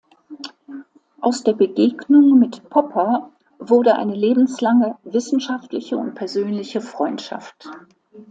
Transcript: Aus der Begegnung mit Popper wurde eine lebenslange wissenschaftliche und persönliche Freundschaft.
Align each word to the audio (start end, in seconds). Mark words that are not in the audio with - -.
Aus 1.19 1.43
der 1.43 1.53
Begegnung 1.53 2.39
mit 2.39 2.71
Popper 2.71 3.29
wurde 3.59 3.97
eine 3.97 4.15
lebenslange 4.15 4.97
wissenschaftliche 5.03 5.95
und 5.95 6.15
persönliche 6.15 6.81
Freundschaft. 6.81 7.69